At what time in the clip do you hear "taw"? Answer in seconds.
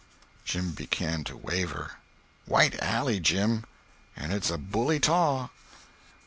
4.99-5.49